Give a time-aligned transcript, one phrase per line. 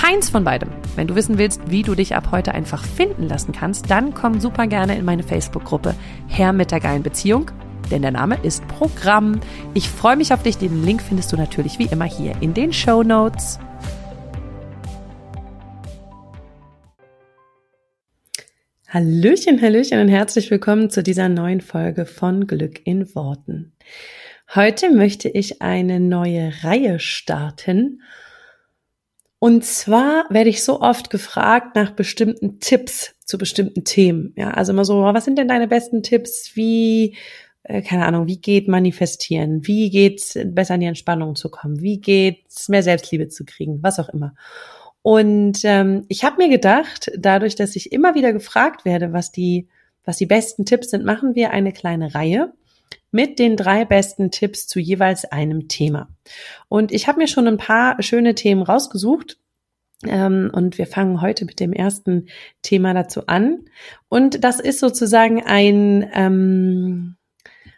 [0.00, 0.68] keins von beidem.
[0.94, 4.38] Wenn du wissen willst, wie du dich ab heute einfach finden lassen kannst, dann komm
[4.38, 5.92] super gerne in meine Facebook-Gruppe
[6.28, 7.50] Herr mit der geilen Beziehung,
[7.90, 9.40] denn der Name ist Programm.
[9.74, 10.56] Ich freue mich auf dich.
[10.56, 13.58] Den Link findest du natürlich wie immer hier in den Show Notes.
[18.86, 23.72] Hallöchen, Hallöchen und herzlich willkommen zu dieser neuen Folge von Glück in Worten.
[24.54, 28.00] Heute möchte ich eine neue Reihe starten
[29.38, 34.32] und zwar werde ich so oft gefragt nach bestimmten Tipps zu bestimmten Themen.
[34.36, 36.52] Ja, also immer so, was sind denn deine besten Tipps?
[36.54, 37.16] Wie,
[37.62, 39.66] äh, keine Ahnung, wie geht manifestieren?
[39.66, 41.80] Wie geht's besser in die Entspannung zu kommen?
[41.80, 43.82] Wie geht's mehr Selbstliebe zu kriegen?
[43.82, 44.34] Was auch immer.
[45.02, 49.68] Und ähm, ich habe mir gedacht, dadurch, dass ich immer wieder gefragt werde, was die,
[50.04, 52.52] was die besten Tipps sind, machen wir eine kleine Reihe
[53.10, 56.08] mit den drei besten Tipps zu jeweils einem Thema.
[56.68, 59.38] Und ich habe mir schon ein paar schöne Themen rausgesucht.
[60.06, 62.28] Ähm, und wir fangen heute mit dem ersten
[62.62, 63.64] Thema dazu an.
[64.08, 67.16] Und das ist sozusagen ein, ähm,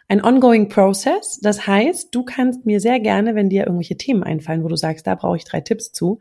[0.07, 1.39] ein ongoing process.
[1.41, 5.07] Das heißt, du kannst mir sehr gerne, wenn dir irgendwelche Themen einfallen, wo du sagst,
[5.07, 6.19] da brauche ich drei Tipps zu,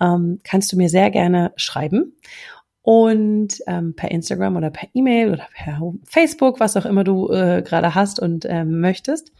[0.00, 2.14] ähm, kannst du mir sehr gerne schreiben
[2.86, 7.62] und ähm, per Instagram oder per E-Mail oder per Facebook, was auch immer du äh,
[7.62, 9.32] gerade hast und ähm, möchtest.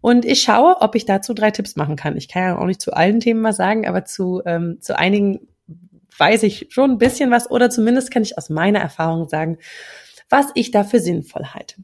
[0.00, 2.16] Und ich schaue, ob ich dazu drei Tipps machen kann.
[2.16, 5.46] Ich kann ja auch nicht zu allen Themen was sagen, aber zu, ähm, zu einigen
[6.18, 9.58] weiß ich schon ein bisschen was oder zumindest kann ich aus meiner Erfahrung sagen,
[10.28, 11.76] was ich dafür sinnvoll halte.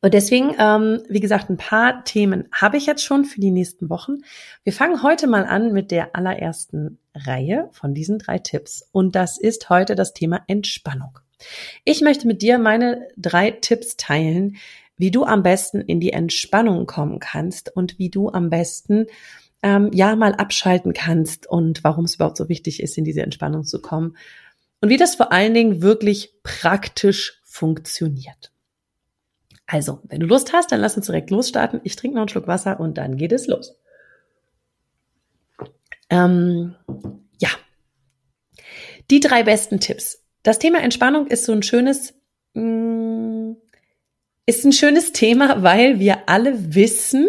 [0.00, 3.88] Und deswegen, ähm, wie gesagt, ein paar Themen habe ich jetzt schon für die nächsten
[3.90, 4.18] Wochen.
[4.64, 8.88] Wir fangen heute mal an mit der allerersten Reihe von diesen drei Tipps.
[8.92, 11.18] Und das ist heute das Thema Entspannung.
[11.84, 14.56] Ich möchte mit dir meine drei Tipps teilen,
[14.96, 19.06] wie du am besten in die Entspannung kommen kannst und wie du am besten
[19.62, 23.64] ähm, ja mal abschalten kannst und warum es überhaupt so wichtig ist, in diese Entspannung
[23.64, 24.16] zu kommen
[24.80, 28.52] und wie das vor allen Dingen wirklich praktisch funktioniert.
[29.66, 31.80] Also, wenn du Lust hast, dann lass uns direkt losstarten.
[31.82, 33.76] Ich trinke noch einen Schluck Wasser und dann geht es los.
[36.08, 36.76] Ähm,
[37.40, 37.48] ja,
[39.10, 40.24] die drei besten Tipps.
[40.44, 42.14] Das Thema Entspannung ist so ein schönes,
[42.54, 43.52] mm,
[44.46, 47.28] ist ein schönes Thema, weil wir alle wissen,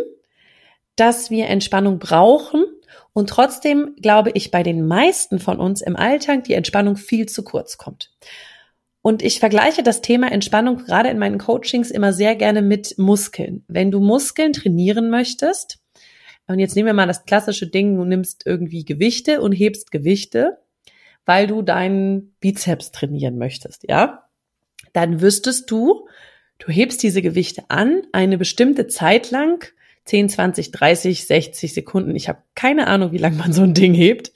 [0.95, 2.65] dass wir Entspannung brauchen
[3.13, 7.43] und trotzdem glaube ich bei den meisten von uns im Alltag die Entspannung viel zu
[7.43, 8.11] kurz kommt.
[9.07, 13.63] Und ich vergleiche das Thema Entspannung gerade in meinen Coachings immer sehr gerne mit Muskeln.
[13.69, 15.79] Wenn du Muskeln trainieren möchtest,
[16.45, 20.57] und jetzt nehmen wir mal das klassische Ding, du nimmst irgendwie Gewichte und hebst Gewichte,
[21.25, 24.27] weil du deinen Bizeps trainieren möchtest, ja?
[24.91, 26.09] Dann wüsstest du,
[26.59, 29.63] du hebst diese Gewichte an, eine bestimmte Zeit lang,
[30.03, 32.13] 10, 20, 30, 60 Sekunden.
[32.13, 34.33] Ich habe keine Ahnung, wie lange man so ein Ding hebt.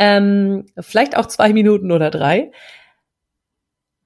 [0.00, 2.50] Ähm, vielleicht auch zwei Minuten oder drei.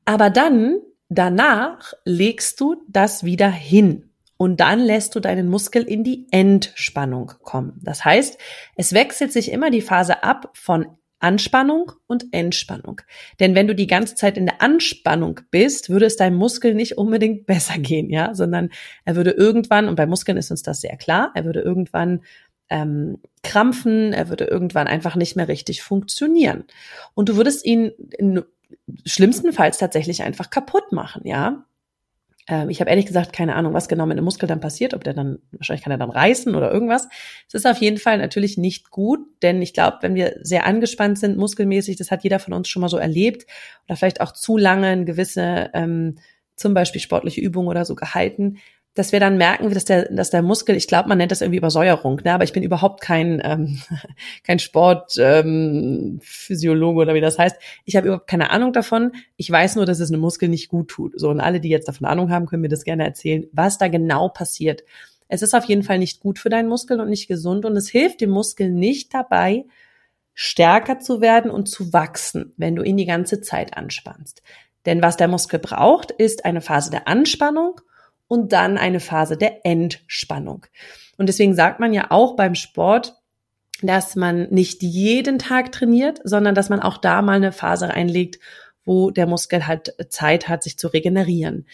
[0.05, 4.11] Aber dann, danach legst du das wieder hin.
[4.37, 7.81] Und dann lässt du deinen Muskel in die Entspannung kommen.
[7.83, 8.37] Das heißt,
[8.77, 10.87] es wechselt sich immer die Phase ab von
[11.21, 13.01] Anspannung und Entspannung.
[13.41, 16.99] Denn wenn du die ganze Zeit in der Anspannung bist, würde es deinem Muskel nicht
[16.99, 18.71] unbedingt besser gehen, ja, sondern
[19.05, 22.21] er würde irgendwann, und bei Muskeln ist uns das sehr klar, er würde irgendwann
[22.69, 26.65] ähm, krampfen, er würde irgendwann einfach nicht mehr richtig funktionieren.
[27.15, 27.93] Und du würdest ihn
[29.05, 31.65] schlimmstenfalls tatsächlich einfach kaputt machen, ja.
[32.47, 35.05] Ähm, ich habe ehrlich gesagt keine Ahnung, was genau mit dem Muskel dann passiert, ob
[35.05, 37.09] der dann, wahrscheinlich kann er dann reißen oder irgendwas.
[37.49, 41.19] Es ist auf jeden Fall natürlich nicht gut, denn ich glaube, wenn wir sehr angespannt
[41.19, 43.47] sind, muskelmäßig, das hat jeder von uns schon mal so erlebt,
[43.87, 46.17] oder vielleicht auch zu lange eine gewisse, ähm,
[46.57, 48.59] zum Beispiel sportliche Übung oder so gehalten,
[48.95, 51.59] dass wir dann merken, dass der, dass der Muskel, ich glaube, man nennt das irgendwie
[51.59, 52.33] Übersäuerung, ne?
[52.33, 53.81] aber ich bin überhaupt kein, ähm,
[54.45, 57.57] kein Sportphysiologe ähm, oder wie das heißt.
[57.85, 59.11] Ich habe überhaupt keine Ahnung davon.
[59.37, 61.19] Ich weiß nur, dass es einem Muskel nicht gut tut.
[61.19, 63.89] So, und alle, die jetzt davon Ahnung haben, können mir das gerne erzählen, was da
[63.89, 64.85] genau passiert.
[65.27, 67.89] Es ist auf jeden Fall nicht gut für deinen Muskel und nicht gesund und es
[67.89, 69.65] hilft dem Muskel nicht dabei,
[70.35, 74.43] stärker zu werden und zu wachsen, wenn du ihn die ganze Zeit anspannst.
[74.87, 77.81] Denn was der Muskel braucht, ist eine Phase der Anspannung
[78.29, 80.67] und dann eine Phase der Entspannung.
[81.17, 83.15] Und deswegen sagt man ja auch beim Sport,
[83.83, 88.39] dass man nicht jeden Tag trainiert, sondern dass man auch da mal eine Phase einlegt,
[88.85, 91.67] wo der Muskel halt Zeit hat, sich zu regenerieren.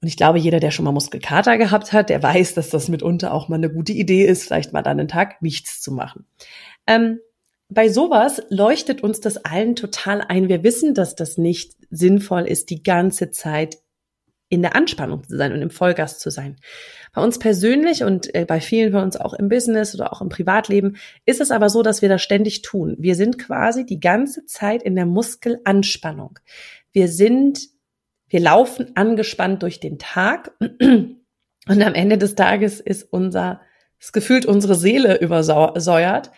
[0.00, 3.32] Und ich glaube, jeder, der schon mal Muskelkater gehabt hat, der weiß, dass das mitunter
[3.32, 6.26] auch mal eine gute Idee ist, vielleicht mal dann einen Tag nichts zu machen.
[6.86, 7.20] Ähm,
[7.70, 10.48] bei sowas leuchtet uns das allen total ein.
[10.48, 13.78] Wir wissen, dass das nicht sinnvoll ist, die ganze Zeit
[14.48, 16.56] in der Anspannung zu sein und im Vollgas zu sein.
[17.12, 20.28] Bei uns persönlich und äh, bei vielen von uns auch im Business oder auch im
[20.28, 22.96] Privatleben ist es aber so, dass wir das ständig tun.
[22.98, 26.38] Wir sind quasi die ganze Zeit in der Muskelanspannung.
[26.92, 27.68] Wir sind,
[28.28, 31.22] wir laufen angespannt durch den Tag und
[31.68, 33.60] am Ende des Tages ist unser,
[33.98, 36.30] es gefühlt unsere Seele übersäuert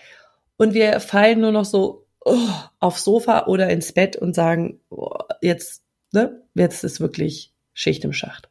[0.56, 2.48] und wir fallen nur noch so oh,
[2.78, 5.82] aufs Sofa oder ins Bett und sagen, oh, jetzt,
[6.12, 8.48] ne, jetzt ist wirklich Schicht im Schacht.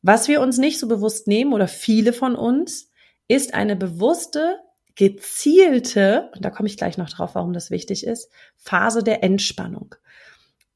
[0.00, 2.90] Was wir uns nicht so bewusst nehmen oder viele von uns,
[3.28, 4.58] ist eine bewusste,
[4.94, 9.94] gezielte, und da komme ich gleich noch drauf, warum das wichtig ist, Phase der Entspannung,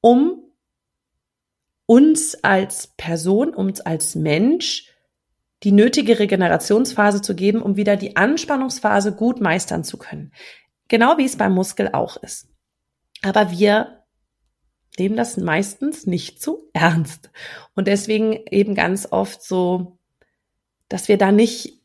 [0.03, 0.43] um
[1.87, 4.93] uns als Person, uns als Mensch
[5.63, 10.33] die nötige Regenerationsphase zu geben, um wieder die Anspannungsphase gut meistern zu können.
[10.89, 12.49] Genau wie es beim Muskel auch ist.
[13.23, 14.00] Aber wir
[15.01, 17.31] nehmen das meistens nicht zu ernst.
[17.75, 19.99] Und deswegen eben ganz oft so,
[20.89, 21.81] dass wir da nicht,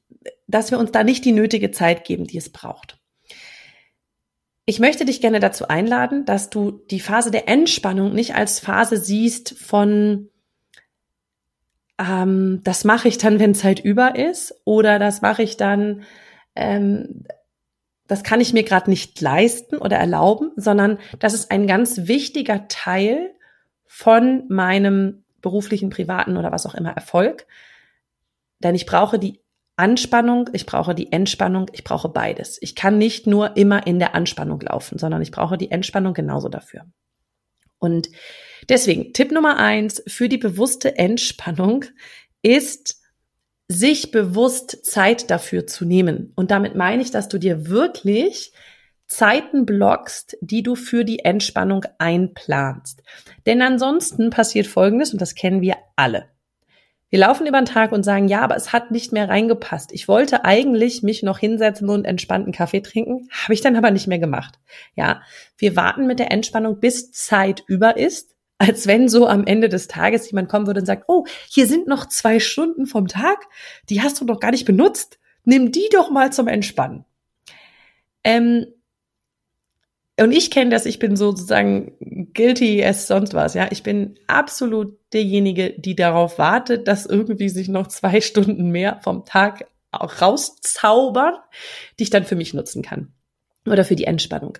[0.47, 2.99] dass wir uns da nicht die nötige Zeit geben, die es braucht.
[4.67, 8.97] Ich möchte dich gerne dazu einladen, dass du die Phase der Entspannung nicht als Phase
[8.97, 10.29] siehst von
[11.97, 16.03] ähm, das mache ich dann, wenn Zeit über ist, oder das mache ich dann,
[16.55, 17.25] ähm,
[18.07, 22.67] das kann ich mir gerade nicht leisten oder erlauben, sondern das ist ein ganz wichtiger
[22.67, 23.33] Teil
[23.85, 27.45] von meinem beruflichen, privaten oder was auch immer Erfolg.
[28.59, 29.39] Denn ich brauche die
[29.75, 32.57] Anspannung, ich brauche die Entspannung, ich brauche beides.
[32.61, 36.49] Ich kann nicht nur immer in der Anspannung laufen, sondern ich brauche die Entspannung genauso
[36.49, 36.85] dafür.
[37.77, 38.09] Und
[38.69, 41.85] deswegen, Tipp Nummer eins für die bewusste Entspannung
[42.41, 43.01] ist,
[43.67, 46.31] sich bewusst Zeit dafür zu nehmen.
[46.35, 48.53] Und damit meine ich, dass du dir wirklich
[49.07, 53.03] Zeiten blockst, die du für die Entspannung einplanst.
[53.45, 56.29] Denn ansonsten passiert Folgendes, und das kennen wir alle.
[57.09, 59.93] Wir laufen über den Tag und sagen, ja, aber es hat nicht mehr reingepasst.
[59.93, 64.07] Ich wollte eigentlich mich noch hinsetzen und entspannten Kaffee trinken, habe ich dann aber nicht
[64.07, 64.59] mehr gemacht.
[64.95, 65.21] Ja,
[65.57, 69.87] wir warten mit der Entspannung, bis Zeit über ist, als wenn so am Ende des
[69.87, 73.45] Tages jemand kommen würde und sagt, oh, hier sind noch zwei Stunden vom Tag,
[73.89, 75.19] die hast du noch gar nicht benutzt.
[75.43, 77.05] Nimm die doch mal zum Entspannen.
[78.23, 78.65] Ähm,
[80.17, 81.91] und ich kenne das, ich bin sozusagen
[82.33, 83.67] guilty as sonst was, ja.
[83.71, 89.25] Ich bin absolut derjenige, die darauf wartet, dass irgendwie sich noch zwei Stunden mehr vom
[89.25, 91.35] Tag auch rauszaubern,
[91.99, 93.13] die ich dann für mich nutzen kann.
[93.67, 94.57] Oder für die Entspannung.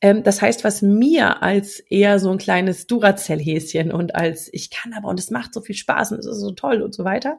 [0.00, 4.92] Ähm, das heißt, was mir als eher so ein kleines Duracell-Häschen und als ich kann
[4.92, 7.38] aber und es macht so viel Spaß und es ist so toll und so weiter.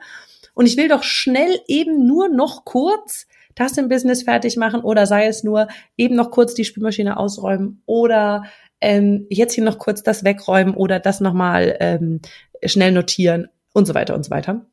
[0.53, 5.05] Und ich will doch schnell eben nur noch kurz das im Business fertig machen oder
[5.05, 5.67] sei es nur
[5.97, 8.43] eben noch kurz die Spülmaschine ausräumen oder
[8.81, 12.19] ähm, jetzt hier noch kurz das wegräumen oder das nochmal ähm,
[12.65, 14.65] schnell notieren und so weiter und so weiter.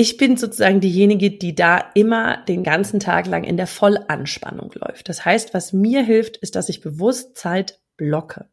[0.00, 5.08] Ich bin sozusagen diejenige, die da immer den ganzen Tag lang in der Vollanspannung läuft.
[5.08, 8.46] Das heißt, was mir hilft, ist, dass ich bewusst Zeit blocke.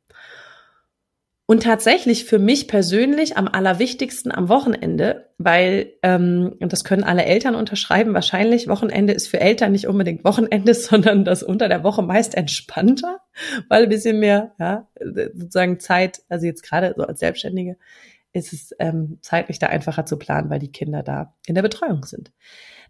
[1.45, 7.25] Und tatsächlich für mich persönlich am allerwichtigsten am Wochenende, weil, ähm, und das können alle
[7.25, 12.01] Eltern unterschreiben, wahrscheinlich Wochenende ist für Eltern nicht unbedingt Wochenende, sondern das unter der Woche
[12.01, 13.19] meist entspannter,
[13.69, 14.87] weil ein bisschen mehr, ja,
[15.35, 17.77] sozusagen Zeit, also jetzt gerade so als Selbstständige,
[18.35, 22.03] ist es ähm, zeitlich da einfacher zu planen, weil die Kinder da in der Betreuung
[22.03, 22.31] sind.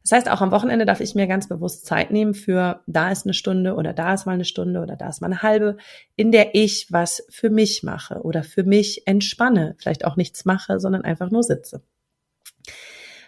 [0.02, 3.26] Das heißt, auch am Wochenende darf ich mir ganz bewusst Zeit nehmen für, da ist
[3.26, 5.78] eine Stunde oder da ist mal eine Stunde oder da ist mal eine halbe,
[6.16, 10.80] in der ich was für mich mache oder für mich entspanne, vielleicht auch nichts mache,
[10.80, 11.84] sondern einfach nur sitze.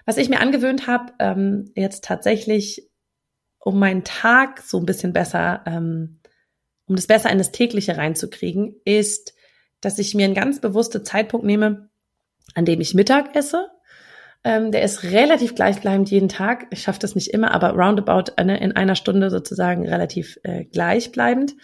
[0.06, 2.90] Was ich mir angewöhnt habe, ähm, jetzt tatsächlich,
[3.60, 6.20] um meinen Tag so ein bisschen besser, ähm,
[6.88, 9.34] um das besser in das tägliche reinzukriegen, ist,
[9.82, 11.87] dass ich mir einen ganz bewussten Zeitpunkt nehme,
[12.56, 13.70] an dem ich Mittag esse
[14.48, 16.68] ähm, der ist relativ gleichbleibend jeden Tag.
[16.70, 21.56] Ich schaffe das nicht immer, aber roundabout eine, in einer Stunde sozusagen relativ äh, gleichbleibend.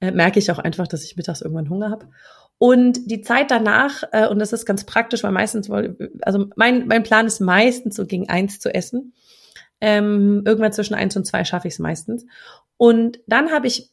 [0.00, 2.10] Äh, merke ich auch einfach, dass ich mittags irgendwann Hunger habe.
[2.58, 5.70] Und die Zeit danach, äh, und das ist ganz praktisch, weil meistens,
[6.22, 9.14] also mein, mein Plan ist meistens so gegen eins zu essen.
[9.80, 12.26] Ähm, irgendwann zwischen eins und zwei schaffe ich es meistens.
[12.76, 13.90] Und dann habe ich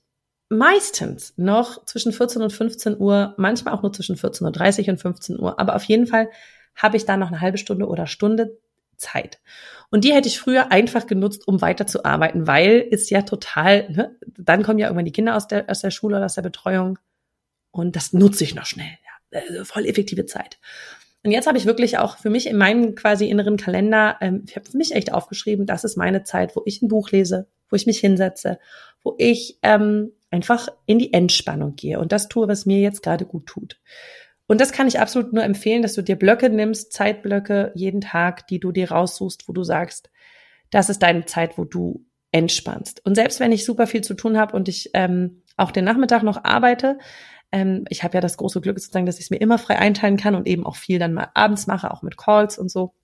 [0.53, 5.39] meistens noch zwischen 14 und 15 Uhr, manchmal auch nur zwischen 14.30 Uhr und 15
[5.39, 6.29] Uhr, aber auf jeden Fall
[6.75, 8.57] habe ich da noch eine halbe Stunde oder Stunde
[8.97, 9.39] Zeit.
[9.89, 14.63] Und die hätte ich früher einfach genutzt, um weiterzuarbeiten, weil es ja total, ne, dann
[14.63, 16.97] kommen ja irgendwann die Kinder aus der, aus der Schule oder aus der Betreuung
[17.71, 18.87] und das nutze ich noch schnell.
[19.31, 20.59] Ja, also voll effektive Zeit.
[21.23, 24.55] Und jetzt habe ich wirklich auch für mich in meinem quasi inneren Kalender, ähm, ich
[24.55, 27.75] habe für mich echt aufgeschrieben, das ist meine Zeit, wo ich ein Buch lese, wo
[27.75, 28.59] ich mich hinsetze,
[29.03, 33.25] wo ich ähm, einfach in die Entspannung gehe und das tue, was mir jetzt gerade
[33.25, 33.79] gut tut.
[34.47, 38.47] Und das kann ich absolut nur empfehlen, dass du dir Blöcke nimmst, Zeitblöcke jeden Tag,
[38.47, 40.09] die du dir raussuchst, wo du sagst,
[40.71, 43.05] das ist deine Zeit, wo du entspannst.
[43.05, 46.23] Und selbst wenn ich super viel zu tun habe und ich ähm, auch den Nachmittag
[46.23, 46.97] noch arbeite,
[47.51, 50.17] ähm, ich habe ja das große Glück sozusagen, dass ich es mir immer frei einteilen
[50.17, 52.95] kann und eben auch viel dann mal abends mache, auch mit Calls und so.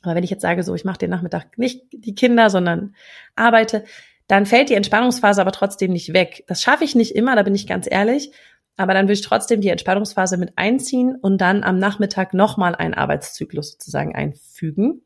[0.00, 2.94] Aber wenn ich jetzt sage, so, ich mache den Nachmittag nicht die Kinder, sondern
[3.36, 3.84] arbeite,
[4.32, 6.44] dann fällt die Entspannungsphase aber trotzdem nicht weg.
[6.46, 8.32] Das schaffe ich nicht immer, da bin ich ganz ehrlich.
[8.78, 12.94] Aber dann will ich trotzdem die Entspannungsphase mit einziehen und dann am Nachmittag nochmal einen
[12.94, 15.02] Arbeitszyklus sozusagen einfügen.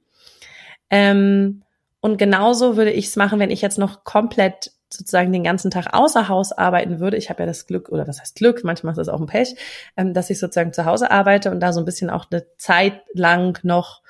[0.91, 1.65] Ähm,
[1.99, 5.93] und genauso würde ich es machen, wenn ich jetzt noch komplett sozusagen den ganzen Tag
[5.93, 8.99] außer Haus arbeiten würde, ich habe ja das Glück, oder was heißt Glück, manchmal ist
[8.99, 9.57] das auch ein Pech,
[9.97, 13.01] ähm, dass ich sozusagen zu Hause arbeite und da so ein bisschen auch eine Zeit
[13.13, 14.03] lang noch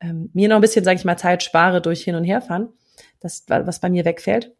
[0.00, 2.68] ähm, mir noch ein bisschen, sage ich mal, Zeit spare durch hin und herfahren,
[3.18, 4.54] das, was bei mir wegfällt.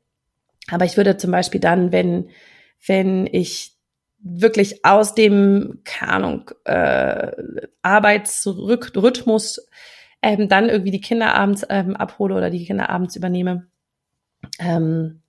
[0.71, 2.31] Aber ich würde zum Beispiel dann, wenn,
[2.87, 3.77] wenn ich
[4.23, 7.33] wirklich aus dem, keine Ahnung, äh,
[7.83, 9.67] Arbeitsrhythmus
[10.23, 13.69] ähm, dann irgendwie die Kinder abends ähm, abhole oder die Kinder abends übernehme,
[14.59, 15.23] ähm,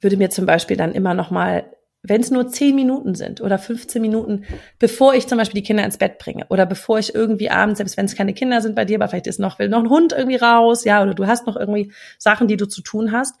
[0.00, 3.58] würde mir zum Beispiel dann immer noch mal, wenn es nur zehn Minuten sind oder
[3.58, 4.44] 15 Minuten,
[4.78, 7.98] bevor ich zum Beispiel die Kinder ins Bett bringe oder bevor ich irgendwie abends, selbst
[7.98, 10.14] wenn es keine Kinder sind bei dir, aber vielleicht ist noch, will noch ein Hund
[10.14, 13.34] irgendwie raus, ja, oder du hast noch irgendwie Sachen, die du zu tun hast,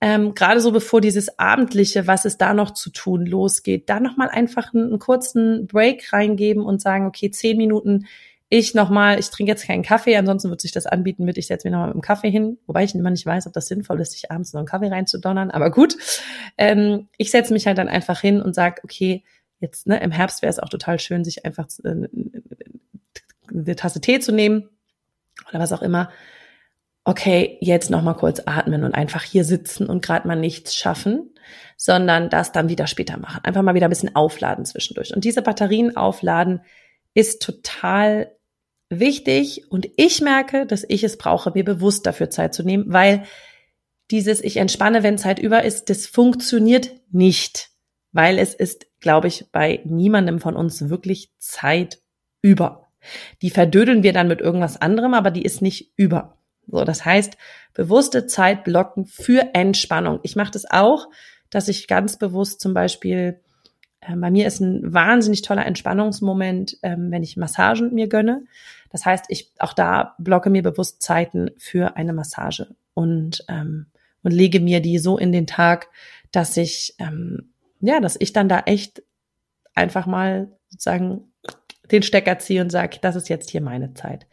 [0.00, 4.28] ähm, gerade so bevor dieses Abendliche, was ist da noch zu tun, losgeht, da nochmal
[4.28, 8.06] einfach einen, einen, kurzen Break reingeben und sagen, okay, zehn Minuten,
[8.50, 11.66] ich nochmal, ich trinke jetzt keinen Kaffee, ansonsten wird sich das anbieten mit, ich setze
[11.66, 14.12] mich nochmal mit dem Kaffee hin, wobei ich immer nicht weiß, ob das sinnvoll ist,
[14.12, 15.96] sich abends noch einen Kaffee reinzudonnern, aber gut.
[16.58, 19.24] Ähm, ich setze mich halt dann einfach hin und sage, okay,
[19.60, 22.08] jetzt ne, im Herbst wäre es auch total schön, sich einfach äh,
[23.48, 24.68] eine Tasse Tee zu nehmen
[25.48, 26.10] oder was auch immer
[27.04, 31.34] okay, jetzt noch mal kurz atmen und einfach hier sitzen und gerade mal nichts schaffen,
[31.76, 33.44] sondern das dann wieder später machen.
[33.44, 35.14] Einfach mal wieder ein bisschen aufladen zwischendurch.
[35.14, 36.62] Und diese Batterien aufladen
[37.12, 38.32] ist total
[38.88, 43.24] wichtig und ich merke, dass ich es brauche, mir bewusst dafür Zeit zu nehmen, weil
[44.10, 47.70] dieses ich entspanne, wenn Zeit über ist, das funktioniert nicht,
[48.12, 52.00] weil es ist, glaube ich, bei niemandem von uns wirklich Zeit
[52.42, 52.88] über.
[53.42, 56.38] Die verdödeln wir dann mit irgendwas anderem, aber die ist nicht über.
[56.66, 57.36] So, das heißt,
[57.74, 60.20] bewusste Zeit blocken für Entspannung.
[60.22, 61.08] Ich mache das auch,
[61.50, 63.40] dass ich ganz bewusst zum Beispiel,
[64.00, 68.44] äh, bei mir ist ein wahnsinnig toller Entspannungsmoment, ähm, wenn ich Massagen mir gönne.
[68.90, 73.86] Das heißt, ich auch da blocke mir bewusst Zeiten für eine Massage und ähm,
[74.22, 75.88] und lege mir die so in den Tag,
[76.32, 79.02] dass ich ähm, ja, dass ich dann da echt
[79.74, 81.33] einfach mal sozusagen
[81.90, 84.26] den Stecker ziehe und sage, das ist jetzt hier meine Zeit.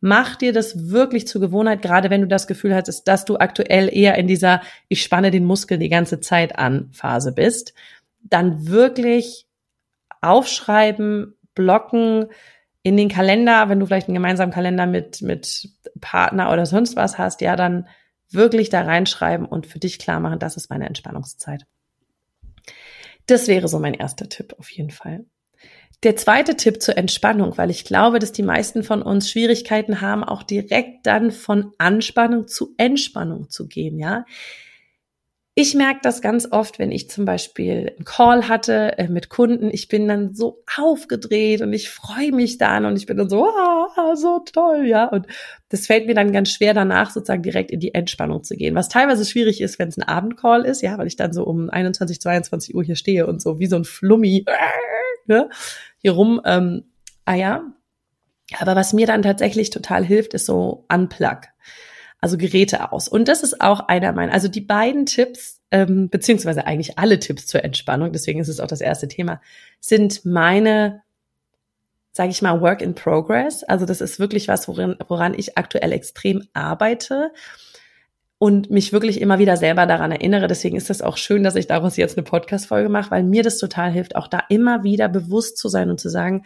[0.00, 3.88] Mach dir das wirklich zur Gewohnheit, gerade wenn du das Gefühl hast, dass du aktuell
[3.92, 7.74] eher in dieser ich spanne den Muskel die ganze Zeit an Phase bist,
[8.22, 9.46] dann wirklich
[10.20, 12.26] aufschreiben, blocken
[12.82, 17.18] in den Kalender, wenn du vielleicht einen gemeinsamen Kalender mit mit Partner oder sonst was
[17.18, 17.86] hast, ja, dann
[18.30, 21.66] wirklich da reinschreiben und für dich klar machen, das ist meine Entspannungszeit.
[23.26, 25.24] Das wäre so mein erster Tipp auf jeden Fall.
[26.02, 30.24] Der zweite Tipp zur Entspannung, weil ich glaube, dass die meisten von uns Schwierigkeiten haben,
[30.24, 34.24] auch direkt dann von Anspannung zu Entspannung zu gehen, ja.
[35.54, 39.68] Ich merke das ganz oft, wenn ich zum Beispiel einen Call hatte äh, mit Kunden.
[39.70, 43.44] Ich bin dann so aufgedreht und ich freue mich dann und ich bin dann so,
[43.44, 45.04] ah, so toll, ja.
[45.04, 45.26] Und
[45.68, 48.74] das fällt mir dann ganz schwer, danach sozusagen direkt in die Entspannung zu gehen.
[48.74, 51.68] Was teilweise schwierig ist, wenn es ein Abendcall ist, ja, weil ich dann so um
[51.68, 54.46] 21, 22 Uhr hier stehe und so wie so ein Flummi
[55.26, 55.48] ne,
[55.98, 56.84] hier rum ähm,
[57.24, 57.64] eier.
[58.58, 61.42] Aber was mir dann tatsächlich total hilft, ist so Unplug.
[62.20, 63.08] Also Geräte aus.
[63.08, 67.46] Und das ist auch einer meiner, also die beiden Tipps, ähm, beziehungsweise eigentlich alle Tipps
[67.46, 69.40] zur Entspannung, deswegen ist es auch das erste Thema,
[69.80, 71.02] sind meine,
[72.12, 73.64] sage ich mal, Work in Progress.
[73.64, 77.32] Also das ist wirklich was, woran, woran ich aktuell extrem arbeite
[78.42, 80.48] und mich wirklich immer wieder selber daran erinnere.
[80.48, 83.56] Deswegen ist das auch schön, dass ich daraus jetzt eine Podcast-Folge mache, weil mir das
[83.56, 86.42] total hilft, auch da immer wieder bewusst zu sein und zu sagen,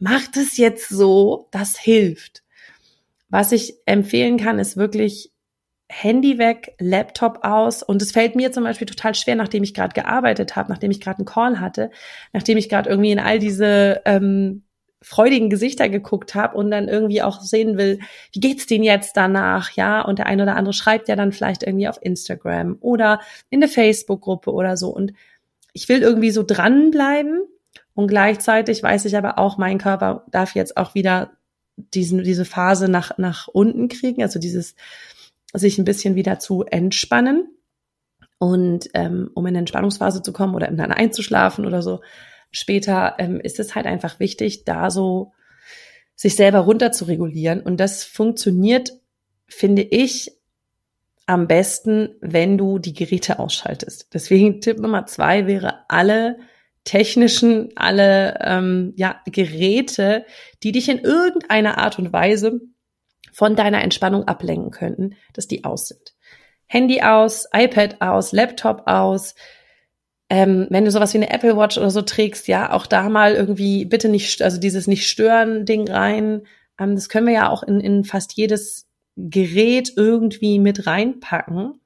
[0.00, 2.42] mach das jetzt so, das hilft.
[3.28, 5.30] Was ich empfehlen kann, ist wirklich
[5.88, 7.84] Handy weg, Laptop aus.
[7.84, 11.00] Und es fällt mir zum Beispiel total schwer, nachdem ich gerade gearbeitet habe, nachdem ich
[11.00, 11.92] gerade einen Call hatte,
[12.32, 14.64] nachdem ich gerade irgendwie in all diese ähm,
[15.02, 17.98] freudigen Gesichter geguckt habe und dann irgendwie auch sehen will,
[18.32, 20.00] wie geht's denen jetzt danach, ja?
[20.02, 23.68] Und der eine oder andere schreibt ja dann vielleicht irgendwie auf Instagram oder in der
[23.68, 24.88] Facebook-Gruppe oder so.
[24.90, 25.12] Und
[25.72, 27.42] ich will irgendwie so dranbleiben
[27.94, 31.32] und gleichzeitig weiß ich aber auch, mein Körper darf jetzt auch wieder
[31.76, 34.74] diesen, diese Phase nach, nach unten kriegen, also dieses
[35.52, 37.48] sich ein bisschen wieder zu entspannen.
[38.38, 42.00] Und ähm, um in eine Entspannungsphase zu kommen oder dann einzuschlafen oder so,
[42.52, 45.32] später ähm, ist es halt einfach wichtig, da so
[46.14, 47.60] sich selber runter zu regulieren.
[47.60, 48.92] Und das funktioniert,
[49.46, 50.30] finde ich,
[51.26, 54.12] am besten, wenn du die Geräte ausschaltest.
[54.12, 56.38] Deswegen Tipp Nummer zwei wäre alle
[56.84, 60.26] technischen, alle ähm, ja, Geräte,
[60.62, 62.60] die dich in irgendeiner Art und Weise
[63.32, 66.14] von deiner Entspannung ablenken könnten, dass die aus sind.
[66.66, 69.34] Handy aus, iPad aus, Laptop aus,
[70.32, 73.34] ähm, wenn du sowas wie eine Apple Watch oder so trägst, ja, auch da mal
[73.34, 76.44] irgendwie bitte nicht, also dieses nicht stören Ding rein.
[76.80, 81.78] Ähm, das können wir ja auch in, in fast jedes Gerät irgendwie mit reinpacken.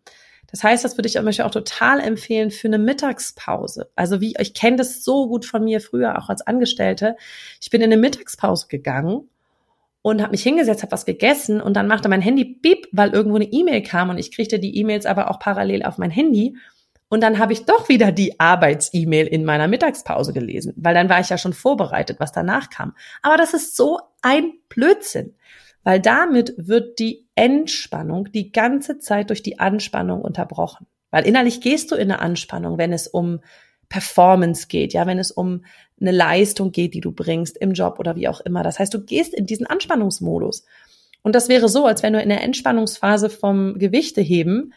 [0.48, 3.90] Das heißt, das würde ich euch auch total empfehlen für eine Mittagspause.
[3.96, 7.16] Also wie, ich kenne das so gut von mir früher, auch als Angestellte.
[7.60, 9.28] Ich bin in eine Mittagspause gegangen
[10.02, 13.38] und habe mich hingesetzt, habe was gegessen und dann machte mein Handy piep, weil irgendwo
[13.38, 16.54] eine E-Mail kam und ich kriegte die E-Mails aber auch parallel auf mein Handy.
[17.08, 21.20] Und dann habe ich doch wieder die Arbeits-E-Mail in meiner Mittagspause gelesen, weil dann war
[21.20, 22.94] ich ja schon vorbereitet, was danach kam.
[23.22, 25.34] Aber das ist so ein Blödsinn,
[25.84, 30.86] weil damit wird die Entspannung die ganze Zeit durch die Anspannung unterbrochen.
[31.12, 33.40] Weil innerlich gehst du in eine Anspannung, wenn es um
[33.88, 35.64] Performance geht, ja, wenn es um
[36.00, 38.64] eine Leistung geht, die du bringst im Job oder wie auch immer.
[38.64, 40.64] Das heißt, du gehst in diesen Anspannungsmodus.
[41.22, 44.74] Und das wäre so, als wenn du in der Entspannungsphase vom Gewichteheben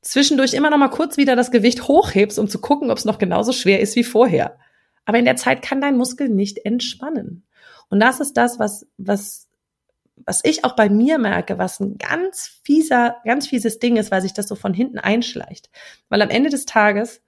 [0.00, 3.18] zwischendurch immer noch mal kurz wieder das Gewicht hochhebst, um zu gucken, ob es noch
[3.18, 4.58] genauso schwer ist wie vorher.
[5.04, 7.46] Aber in der Zeit kann dein Muskel nicht entspannen.
[7.88, 9.48] Und das ist das, was, was,
[10.16, 14.22] was ich auch bei mir merke, was ein ganz fieser, ganz fieses Ding ist, weil
[14.22, 15.70] sich das so von hinten einschleicht.
[16.08, 17.22] Weil am Ende des Tages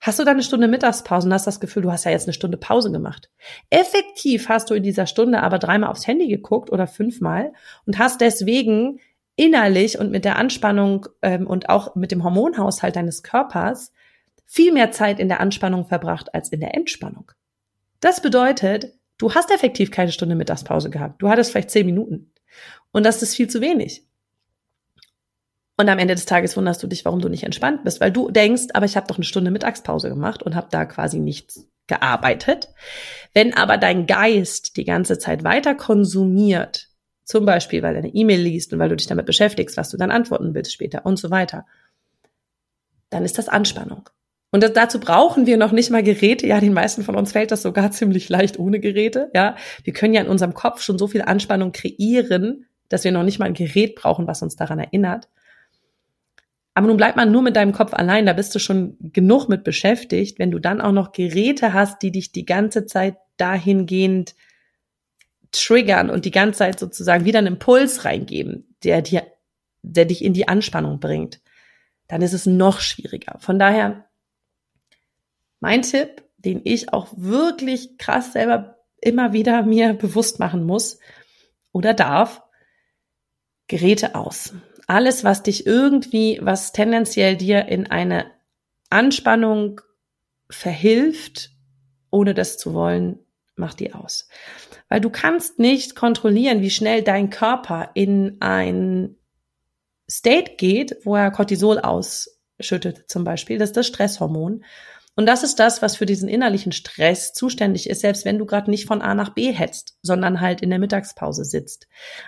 [0.00, 2.34] hast du dann eine Stunde Mittagspause und hast das Gefühl, du hast ja jetzt eine
[2.34, 3.30] Stunde Pause gemacht.
[3.70, 7.52] Effektiv hast du in dieser Stunde aber dreimal aufs Handy geguckt oder fünfmal
[7.86, 9.00] und hast deswegen
[9.36, 13.92] innerlich und mit der Anspannung ähm, und auch mit dem Hormonhaushalt deines Körpers
[14.46, 17.32] viel mehr Zeit in der Anspannung verbracht als in der Entspannung.
[18.00, 21.22] Das bedeutet, du hast effektiv keine Stunde Mittagspause gehabt.
[21.22, 22.32] Du hattest vielleicht zehn Minuten.
[22.92, 24.06] Und das ist viel zu wenig.
[25.76, 28.30] Und am Ende des Tages wunderst du dich, warum du nicht entspannt bist, weil du
[28.30, 32.68] denkst, aber ich habe doch eine Stunde Mittagspause gemacht und habe da quasi nichts gearbeitet.
[33.32, 36.90] Wenn aber dein Geist die ganze Zeit weiter konsumiert,
[37.24, 39.96] zum Beispiel, weil du eine E-Mail liest und weil du dich damit beschäftigst, was du
[39.96, 41.66] dann antworten willst später und so weiter.
[43.10, 44.08] Dann ist das Anspannung.
[44.50, 46.46] Und dazu brauchen wir noch nicht mal Geräte.
[46.46, 49.30] Ja, den meisten von uns fällt das sogar ziemlich leicht ohne Geräte.
[49.34, 53.24] Ja, wir können ja in unserem Kopf schon so viel Anspannung kreieren, dass wir noch
[53.24, 55.28] nicht mal ein Gerät brauchen, was uns daran erinnert.
[56.74, 59.64] Aber nun bleibt man nur mit deinem Kopf allein, da bist du schon genug mit
[59.64, 60.38] beschäftigt.
[60.38, 64.34] Wenn du dann auch noch Geräte hast, die dich die ganze Zeit dahingehend
[65.54, 69.26] triggern und die ganze Zeit sozusagen wieder einen Impuls reingeben, der dir,
[69.82, 71.40] der dich in die Anspannung bringt,
[72.08, 73.38] dann ist es noch schwieriger.
[73.40, 74.08] Von daher,
[75.60, 80.98] mein Tipp, den ich auch wirklich krass selber immer wieder mir bewusst machen muss
[81.72, 82.42] oder darf,
[83.66, 84.54] Geräte aus.
[84.86, 88.30] Alles, was dich irgendwie, was tendenziell dir in eine
[88.90, 89.80] Anspannung
[90.50, 91.50] verhilft,
[92.10, 93.18] ohne das zu wollen,
[93.56, 94.28] mach die aus.
[94.88, 99.16] Weil du kannst nicht kontrollieren, wie schnell dein Körper in ein
[100.10, 103.58] State geht, wo er Cortisol ausschüttet zum Beispiel.
[103.58, 104.64] Das ist das Stresshormon.
[105.16, 108.70] Und das ist das, was für diesen innerlichen Stress zuständig ist, selbst wenn du gerade
[108.70, 111.86] nicht von A nach B hetzt, sondern halt in der Mittagspause sitzt.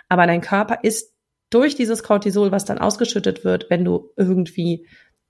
[0.08, 1.12] Aber dein Körper ist
[1.50, 4.86] durch dieses Cortisol, was dann ausgeschüttet wird, wenn du irgendwie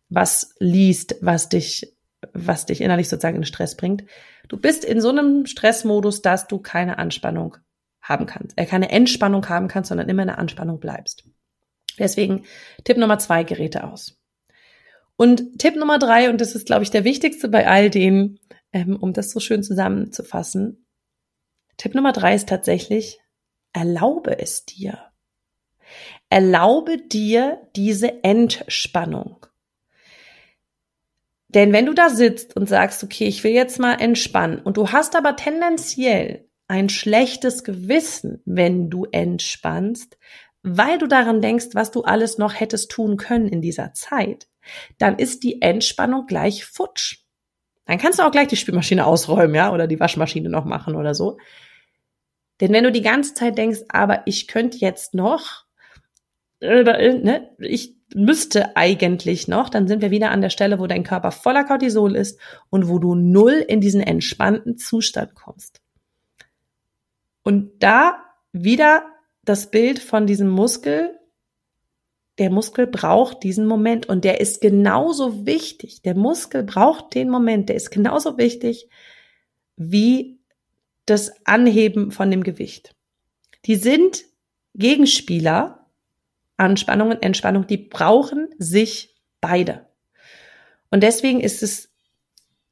[0.08, 1.95] was liest, was dich,
[2.32, 4.04] was dich innerlich sozusagen in Stress bringt,
[4.48, 7.56] Du bist in so einem Stressmodus, dass du keine Anspannung
[8.00, 11.24] haben kannst, äh, keine Entspannung haben kannst, sondern immer in der Anspannung bleibst.
[11.98, 12.44] Deswegen
[12.84, 14.18] Tipp Nummer zwei, Geräte aus.
[15.16, 18.38] Und Tipp Nummer drei, und das ist, glaube ich, der wichtigste bei all denen,
[18.72, 20.86] ähm, um das so schön zusammenzufassen.
[21.78, 23.18] Tipp Nummer drei ist tatsächlich,
[23.72, 24.98] erlaube es dir.
[26.28, 29.46] Erlaube dir diese Entspannung.
[31.56, 34.92] Denn wenn du da sitzt und sagst, okay, ich will jetzt mal entspannen und du
[34.92, 40.18] hast aber tendenziell ein schlechtes Gewissen, wenn du entspannst,
[40.62, 44.48] weil du daran denkst, was du alles noch hättest tun können in dieser Zeit,
[44.98, 47.24] dann ist die Entspannung gleich futsch.
[47.86, 51.14] Dann kannst du auch gleich die Spülmaschine ausräumen, ja, oder die Waschmaschine noch machen oder
[51.14, 51.38] so.
[52.60, 55.64] Denn wenn du die ganze Zeit denkst, aber ich könnte jetzt noch,
[56.60, 61.04] äh, ne, ich müsste eigentlich noch, dann sind wir wieder an der Stelle, wo dein
[61.04, 62.38] Körper voller Cortisol ist
[62.70, 65.80] und wo du null in diesen entspannten Zustand kommst.
[67.42, 69.04] Und da wieder
[69.44, 71.18] das Bild von diesem Muskel.
[72.38, 76.02] Der Muskel braucht diesen Moment und der ist genauso wichtig.
[76.02, 78.88] Der Muskel braucht den Moment, der ist genauso wichtig
[79.76, 80.38] wie
[81.06, 82.94] das Anheben von dem Gewicht.
[83.64, 84.24] Die sind
[84.74, 85.85] Gegenspieler,
[86.56, 89.86] Anspannung und Entspannung, die brauchen sich beide.
[90.90, 91.90] Und deswegen ist es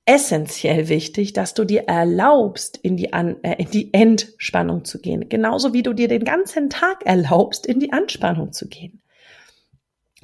[0.06, 5.28] essentiell wichtig, dass du dir erlaubst, in die, An äh, in die Entspannung zu gehen.
[5.28, 9.02] Genauso wie du dir den ganzen Tag erlaubst, in die Anspannung zu gehen.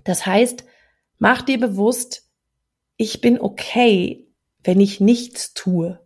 [0.05, 0.65] Das heißt,
[1.19, 2.29] mach dir bewusst,
[2.97, 4.27] ich bin okay,
[4.63, 6.01] wenn ich nichts tue.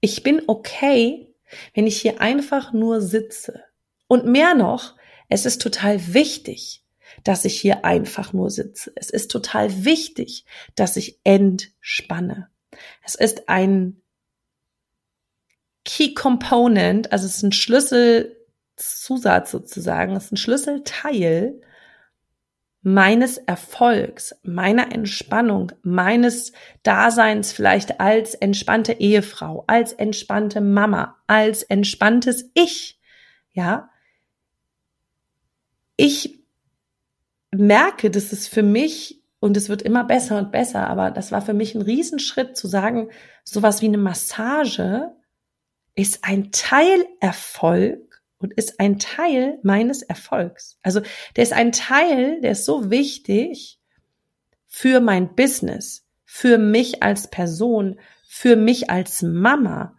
[0.00, 1.34] Ich bin okay,
[1.74, 3.64] wenn ich hier einfach nur sitze.
[4.06, 4.96] Und mehr noch,
[5.28, 6.84] es ist total wichtig,
[7.24, 8.92] dass ich hier einfach nur sitze.
[8.96, 12.48] Es ist total wichtig, dass ich entspanne.
[13.04, 14.00] Es ist ein
[15.84, 21.60] Key Component, also es ist ein Schlüsselzusatz sozusagen, es ist ein Schlüsselteil
[22.82, 32.50] meines Erfolgs, meiner Entspannung, meines Daseins vielleicht als entspannte Ehefrau, als entspannte Mama, als entspanntes
[32.54, 33.00] Ich.
[33.52, 33.90] Ja.
[36.00, 36.44] Ich
[37.50, 40.86] merke, dass es für mich und es wird immer besser und besser.
[40.86, 43.10] Aber das war für mich ein Riesenschritt zu sagen,
[43.44, 45.12] sowas wie eine Massage
[45.96, 50.78] ist ein Teilerfolg und ist ein Teil meines Erfolgs.
[50.82, 51.00] Also
[51.34, 53.80] der ist ein Teil, der ist so wichtig
[54.68, 59.96] für mein Business, für mich als Person, für mich als Mama.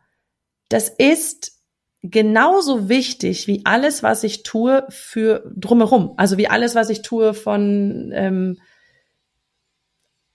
[0.69, 1.58] Das ist
[2.01, 6.13] genauso wichtig wie alles, was ich tue für drumherum.
[6.17, 8.57] Also wie alles, was ich tue von ähm,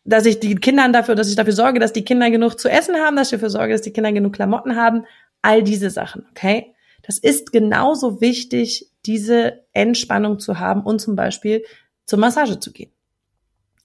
[0.05, 2.97] dass ich die Kindern dafür, dass ich dafür sorge, dass die Kinder genug zu essen
[2.97, 5.07] haben, dass ich dafür sorge, dass die Kinder genug Klamotten haben,
[5.43, 6.75] all diese Sachen, okay?
[7.03, 11.65] Das ist genauso wichtig, diese Entspannung zu haben und zum Beispiel
[12.07, 12.91] zur Massage zu gehen.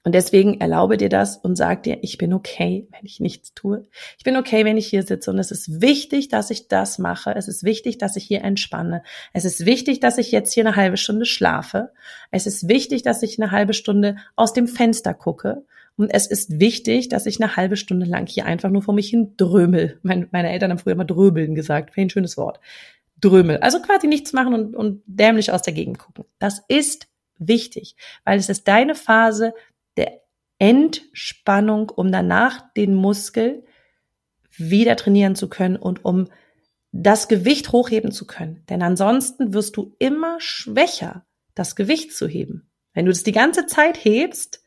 [0.03, 3.85] Und deswegen erlaube dir das und sag dir, ich bin okay, wenn ich nichts tue.
[4.17, 5.29] Ich bin okay, wenn ich hier sitze.
[5.29, 7.35] Und es ist wichtig, dass ich das mache.
[7.35, 9.03] Es ist wichtig, dass ich hier entspanne.
[9.33, 11.91] Es ist wichtig, dass ich jetzt hier eine halbe Stunde schlafe.
[12.31, 15.65] Es ist wichtig, dass ich eine halbe Stunde aus dem Fenster gucke.
[15.97, 19.09] Und es ist wichtig, dass ich eine halbe Stunde lang hier einfach nur vor mich
[19.09, 19.99] hin drömel.
[20.01, 21.97] Meine, meine Eltern haben früher immer dröbeln gesagt.
[21.97, 22.61] Wäre ein schönes Wort.
[23.19, 23.57] Drömel.
[23.57, 26.23] Also quasi nichts machen und, und dämlich aus der Gegend gucken.
[26.39, 29.53] Das ist wichtig, weil es ist deine Phase
[29.99, 30.21] der
[30.57, 33.63] Entspannung, um danach den Muskel
[34.57, 36.27] wieder trainieren zu können und um
[36.91, 38.63] das Gewicht hochheben zu können.
[38.69, 42.71] Denn ansonsten wirst du immer schwächer, das Gewicht zu heben.
[42.93, 44.63] Wenn du das die ganze Zeit hebst,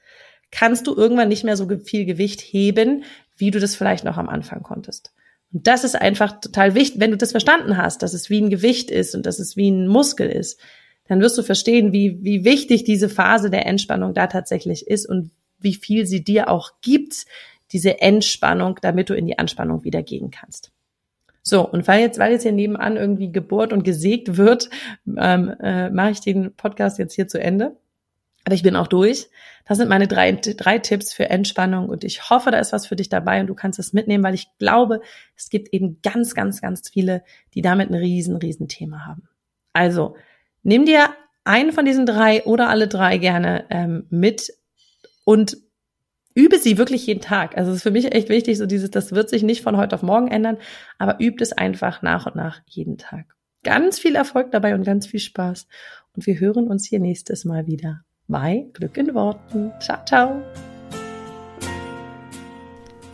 [0.50, 3.04] kannst du irgendwann nicht mehr so viel Gewicht heben,
[3.36, 5.12] wie du das vielleicht noch am Anfang konntest.
[5.52, 8.50] Und das ist einfach total wichtig, wenn du das verstanden hast, dass es wie ein
[8.50, 10.60] Gewicht ist und dass es wie ein Muskel ist,
[11.12, 15.31] dann wirst du verstehen, wie, wie wichtig diese Phase der Entspannung da tatsächlich ist und
[15.59, 17.27] wie viel sie dir auch gibt,
[17.70, 20.72] diese Entspannung, damit du in die Anspannung wieder gehen kannst.
[21.42, 24.70] So, und weil jetzt, weil jetzt hier nebenan irgendwie gebohrt und gesägt wird,
[25.07, 27.77] ähm, äh, mache ich den Podcast jetzt hier zu Ende.
[28.46, 29.29] Aber ich bin auch durch.
[29.66, 32.96] Das sind meine drei, drei Tipps für Entspannung und ich hoffe, da ist was für
[32.96, 35.03] dich dabei und du kannst es mitnehmen, weil ich glaube,
[35.37, 37.22] es gibt eben ganz, ganz, ganz viele,
[37.53, 39.29] die damit ein riesen, riesen Thema haben.
[39.75, 40.16] Also,
[40.62, 41.11] nimm dir
[41.44, 44.53] einen von diesen drei oder alle drei gerne ähm, mit
[45.25, 45.57] und
[46.35, 47.57] übe sie wirklich jeden Tag.
[47.57, 49.94] Also es ist für mich echt wichtig, so dieses, das wird sich nicht von heute
[49.94, 50.59] auf morgen ändern,
[50.98, 53.27] aber übt es einfach nach und nach jeden Tag.
[53.64, 55.66] Ganz viel Erfolg dabei und ganz viel Spaß.
[56.14, 59.72] Und wir hören uns hier nächstes Mal wieder bei Glück in Worten.
[59.81, 60.42] Ciao, ciao.